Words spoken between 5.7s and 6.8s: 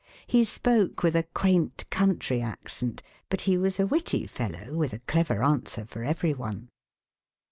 for every one.